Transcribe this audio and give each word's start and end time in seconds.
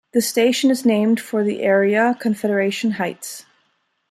The 0.13 0.21
station 0.21 0.71
is 0.71 0.83
named 0.83 1.19
for 1.19 1.43
the 1.43 1.61
area, 1.61 2.17
Confederation 2.19 2.89
Heights. 2.93 3.45